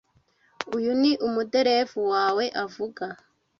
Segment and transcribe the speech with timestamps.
[0.75, 3.05] Uyu ni umuderevu wawe avuga.